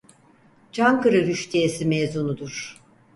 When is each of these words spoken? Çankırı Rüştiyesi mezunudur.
Çankırı 0.71 1.25
Rüştiyesi 1.27 1.85
mezunudur. 1.85 2.79